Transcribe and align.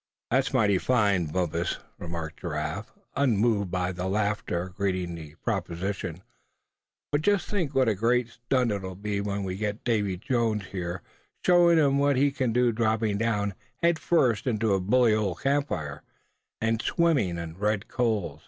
"That 0.31 0.45
sounds 0.45 0.53
mighty 0.55 0.77
fine, 0.79 1.27
Bumpus," 1.27 1.77
remarked 1.99 2.39
Giraffe, 2.39 2.91
unmoved 3.15 3.69
by 3.69 3.91
the 3.91 4.07
laughter 4.07 4.69
greeting 4.69 5.13
the 5.13 5.35
proposition; 5.43 6.23
"but 7.11 7.21
just 7.21 7.47
think 7.47 7.75
what 7.75 7.87
a 7.87 7.93
great 7.93 8.29
stunt 8.29 8.71
it'll 8.71 8.95
be 8.95 9.21
when 9.21 9.43
we 9.43 9.57
get 9.57 9.83
Davy 9.83 10.17
Jones 10.17 10.65
here 10.71 11.03
showing 11.45 11.77
'em 11.77 11.99
what 11.99 12.15
he 12.15 12.31
c'n 12.31 12.51
do 12.51 12.71
dropping 12.71 13.19
down 13.19 13.53
head 13.83 13.99
first 13.99 14.47
into 14.47 14.73
a 14.73 14.79
bully 14.79 15.13
old 15.13 15.39
camp 15.41 15.67
fire, 15.67 16.01
and 16.59 16.81
swimmin' 16.81 17.37
in 17.37 17.59
red 17.59 17.87
coals. 17.87 18.39